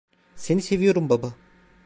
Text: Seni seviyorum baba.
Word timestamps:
Seni 0.35 0.61
seviyorum 0.61 1.09
baba. 1.09 1.33